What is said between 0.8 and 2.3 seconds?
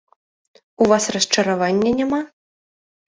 У вас расчаравання няма?